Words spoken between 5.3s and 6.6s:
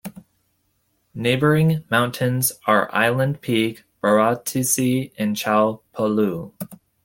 Cho Polu.